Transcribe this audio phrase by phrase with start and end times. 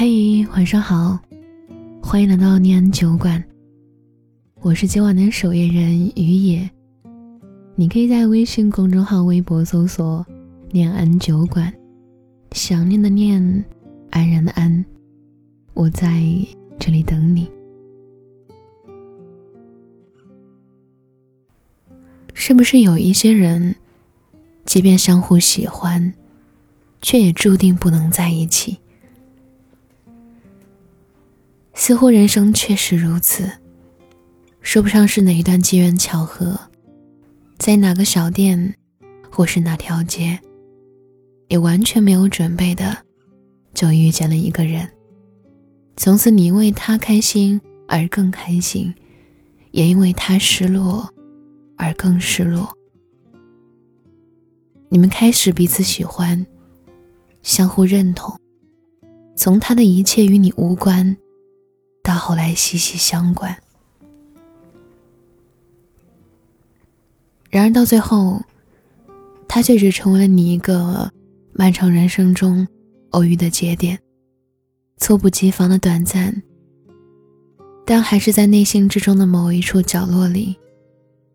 [0.00, 1.18] 嘿，晚上好，
[2.00, 3.42] 欢迎来到念安酒馆。
[4.60, 6.70] 我是今晚的守夜人于野，
[7.74, 10.24] 你可以在微信公众号、微博搜索
[10.70, 11.74] “念安酒馆”，
[12.54, 13.42] 想念的念，
[14.10, 14.84] 安然的安，
[15.74, 16.22] 我在
[16.78, 17.50] 这里等你。
[22.34, 23.74] 是不是有一些人，
[24.64, 26.14] 即便相互喜欢，
[27.02, 28.78] 却也注定不能在一起？
[31.78, 33.48] 似乎人生确实如此，
[34.60, 36.58] 说不上是哪一段机缘巧合，
[37.56, 38.74] 在哪个小店，
[39.30, 40.36] 或是哪条街，
[41.46, 42.98] 也完全没有准备的，
[43.74, 44.90] 就遇见了一个人。
[45.96, 48.92] 从此，你因为他开心而更开心，
[49.70, 51.08] 也因为他失落。
[51.80, 52.76] 而更失落。
[54.88, 56.44] 你们开始彼此喜欢，
[57.44, 58.36] 相互认同，
[59.36, 61.16] 从他的一切与你无关，
[62.18, 63.56] 后来息息相关。
[67.48, 68.42] 然而到最后，
[69.48, 71.10] 他却只成为了你一个
[71.52, 72.68] 漫长人生中
[73.10, 73.98] 偶遇的节点，
[74.98, 76.42] 猝不及防的短暂，
[77.86, 80.56] 但还是在内心之中的某一处角落里。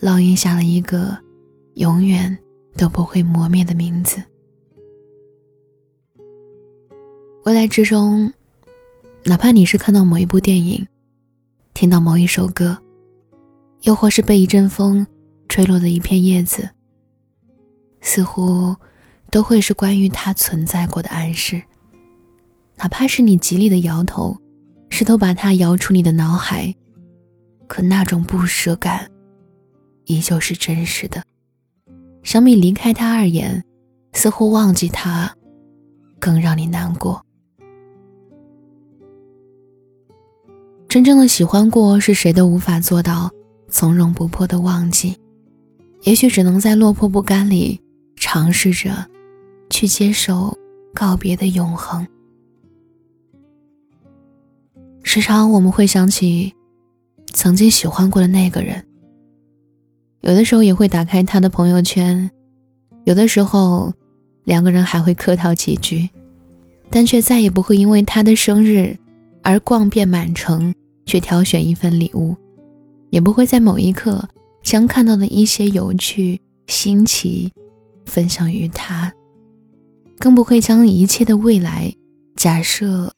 [0.00, 1.16] 烙印下了一个
[1.74, 2.38] 永远
[2.76, 4.22] 都不会磨灭的名字。
[7.44, 8.30] 未来之中，
[9.28, 10.86] 哪怕你是看到某一部电影，
[11.74, 12.78] 听到某一首歌，
[13.82, 15.04] 又或是被一阵风
[15.48, 16.70] 吹落的一片叶子，
[18.00, 18.76] 似乎
[19.28, 21.60] 都会是关于它存在过的暗示。
[22.76, 24.40] 哪怕是你极力的摇头，
[24.90, 26.72] 试图把它摇出你的脑海，
[27.66, 29.10] 可那种不舍感。
[30.04, 31.20] 依旧是真实的，
[32.22, 33.64] 相比离开他而言，
[34.12, 35.34] 似乎忘记他，
[36.20, 37.25] 更让你难过。
[40.88, 43.30] 真正的喜欢过，是谁都无法做到
[43.68, 45.16] 从容不迫的忘记，
[46.02, 47.80] 也许只能在落魄不甘里
[48.16, 49.06] 尝试着，
[49.68, 50.56] 去接受
[50.94, 52.06] 告别的永恒。
[55.02, 56.54] 时常我们会想起，
[57.32, 58.84] 曾经喜欢过的那个人。
[60.22, 62.30] 有的时候也会打开他的朋友圈，
[63.04, 63.92] 有的时候
[64.44, 66.08] 两个人还会客套几句，
[66.90, 68.96] 但却再也不会因为他的生日
[69.46, 70.74] 而逛遍满城
[71.04, 72.34] 去挑选一份礼物，
[73.10, 74.28] 也不会在某一刻
[74.64, 77.52] 将看到的一些有趣新奇
[78.06, 79.12] 分享于他，
[80.18, 81.94] 更不会将一切的未来
[82.34, 83.08] 假设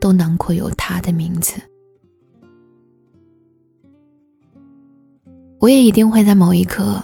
[0.00, 1.54] 都囊括有他的名字。
[5.60, 7.00] 我也一定会在某一刻，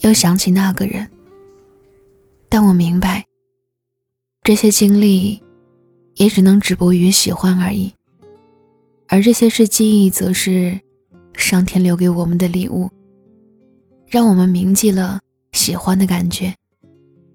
[0.00, 1.06] 又想起那个人。
[2.48, 3.22] 但我明白，
[4.42, 5.38] 这些经历，
[6.18, 7.90] 也只能止步于喜欢而已。
[9.08, 10.78] 而这些是记忆，则是
[11.32, 12.90] 上天留给我们的礼物，
[14.06, 15.18] 让我们铭记了
[15.52, 16.54] 喜欢的感觉，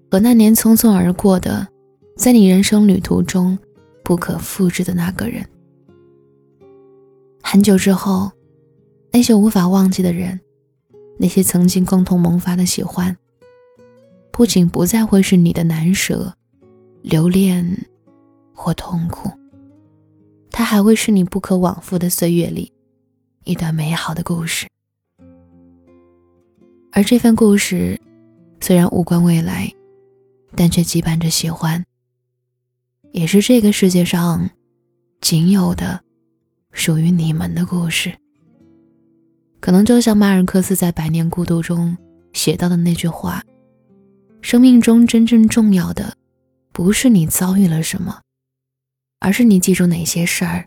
[0.08, 1.66] 和那年匆匆而过的，
[2.16, 3.58] 在你人生旅途中
[4.04, 5.44] 不可复制的那个人。
[7.42, 8.30] 很久之后。
[9.16, 10.40] 那些无法忘记的人，
[11.20, 13.16] 那些曾经共同萌发的喜欢，
[14.32, 16.34] 不仅不再会是你的难舍、
[17.00, 17.86] 留恋
[18.54, 19.30] 或痛苦，
[20.50, 22.72] 它还会是你不可往复的岁月里
[23.44, 24.66] 一段美好的故事。
[26.92, 28.00] 而这份故事，
[28.60, 29.70] 虽然无关未来，
[30.54, 31.84] 但却羁绊着喜欢，
[33.10, 34.48] 也是这个世界上
[35.20, 36.00] 仅有的
[36.70, 38.14] 属于你们的故事。
[39.58, 41.96] 可能就像马尔克斯在《百年孤独》中
[42.32, 43.42] 写到的那句话
[44.40, 46.16] ：“生命中真正重要的，
[46.70, 48.20] 不是你遭遇了什么，
[49.24, 50.66] 而是你记住哪些事儿，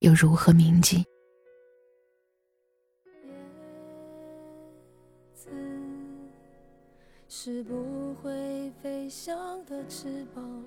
[0.00, 1.02] 又如何铭记。”
[7.26, 10.62] 是不会飞翔的翅膀，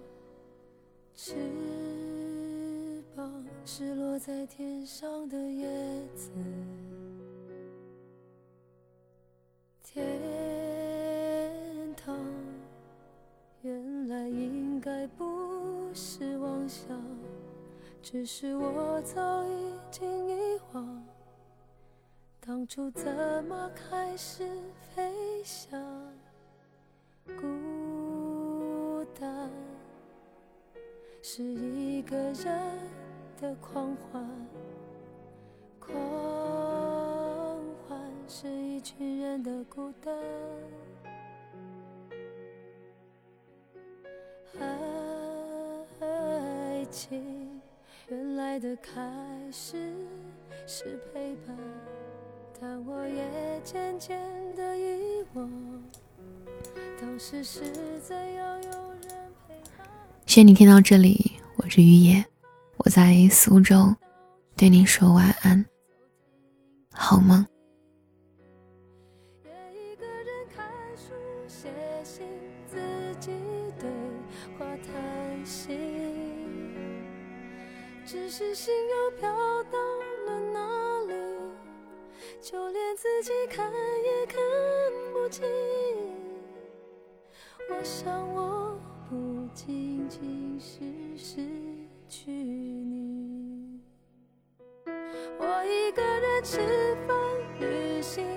[1.13, 1.35] 翅
[3.15, 5.67] 膀是落在天上的叶
[6.15, 6.31] 子。
[9.83, 10.03] 天
[11.95, 12.17] 堂，
[13.61, 16.36] 原来应该不是
[16.67, 16.87] 想，
[18.01, 21.03] 只是我早已经遗忘，
[22.39, 24.45] 当初怎么开始
[24.93, 25.81] 飞翔？
[27.39, 29.49] 孤单
[31.21, 32.33] 是一个人
[33.39, 34.29] 的狂欢
[35.79, 35.95] 狂
[37.87, 38.07] 欢。
[38.29, 40.13] 是一群人的孤单。
[46.97, 47.61] 情，
[48.07, 48.91] 原来的开
[49.51, 49.93] 始
[50.65, 51.55] 是陪伴，
[52.59, 54.19] 但我也渐渐
[54.55, 55.47] 的遗忘，
[56.99, 57.61] 当时是
[58.01, 59.87] 怎样有人陪伴。
[60.25, 62.25] 谢谢你听到这里，我是雨野，
[62.77, 63.93] 我在苏州，
[64.55, 65.63] 对你说晚安，
[66.91, 67.45] 好梦。
[78.07, 79.29] 只是心又飘
[79.65, 79.77] 到
[80.25, 81.13] 了哪里，
[82.39, 83.69] 就连自己看
[84.01, 84.39] 也看
[85.11, 85.45] 不清。
[87.69, 90.81] 我想我不仅仅是
[91.17, 91.41] 失
[92.07, 93.81] 去你，
[95.37, 97.13] 我一个人吃饭、
[97.59, 98.36] 旅行、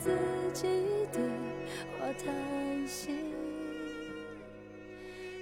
[0.00, 0.10] 自
[0.54, 0.66] 己
[1.12, 1.20] 的
[1.92, 3.14] 话叹息，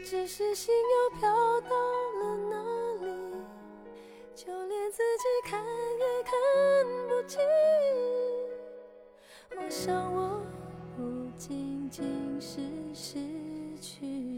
[0.05, 2.57] 只是心又飘到了哪
[3.07, 3.07] 里，
[4.35, 6.33] 就连自己看也看
[7.09, 7.41] 不清。
[9.57, 10.43] 我想我
[10.97, 12.61] 不仅仅是
[12.93, 13.21] 失
[13.81, 14.38] 去。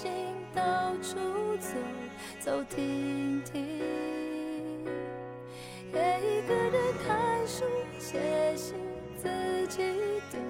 [0.00, 0.10] 心、
[0.54, 1.18] 到处
[1.58, 1.76] 走
[2.38, 3.68] 走停停，
[5.92, 7.66] 也一个人看书、
[7.98, 8.18] 写
[8.56, 8.78] 信、
[9.14, 9.28] 自
[9.66, 9.82] 己
[10.30, 10.40] 对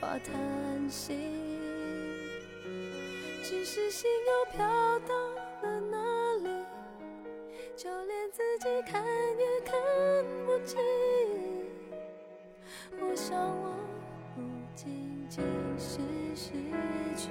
[0.00, 1.18] 话叹息，
[3.42, 4.64] 只是心又飘
[5.00, 5.14] 到
[5.62, 5.96] 了哪
[6.44, 6.64] 里，
[7.76, 9.74] 就连自己看也看
[10.46, 10.78] 不清。
[13.00, 13.74] 我想我。
[14.36, 14.42] 不
[14.76, 15.42] 仅仅
[15.78, 15.98] 是
[16.36, 16.52] 失
[17.16, 17.30] 去